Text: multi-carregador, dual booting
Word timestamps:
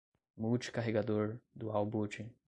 multi-carregador, 0.37 1.37
dual 1.55 1.85
booting 1.85 2.33